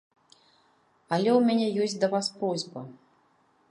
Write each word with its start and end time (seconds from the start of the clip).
Але 1.17 1.29
ў 1.37 1.39
мяне 1.51 1.67
ёсць 1.87 1.97
да 2.05 2.13
вас 2.17 2.35
просьба. 2.41 2.79